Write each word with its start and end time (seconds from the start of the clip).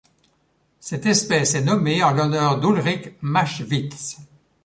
Cette 0.79 1.05
espèce 1.05 1.53
est 1.53 1.61
nommée 1.63 2.03
en 2.03 2.13
l'honneur 2.15 2.59
d'Ulrich 2.59 3.13
Maschwitz. 3.21 4.17